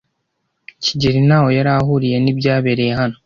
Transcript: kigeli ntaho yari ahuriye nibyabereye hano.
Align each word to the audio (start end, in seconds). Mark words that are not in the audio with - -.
kigeli 0.83 1.19
ntaho 1.27 1.49
yari 1.57 1.71
ahuriye 1.79 2.17
nibyabereye 2.19 2.91
hano. 2.99 3.17